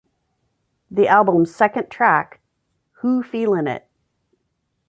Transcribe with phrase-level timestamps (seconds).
[0.89, 2.39] The albums second track,
[3.01, 3.87] Who Feelin' It?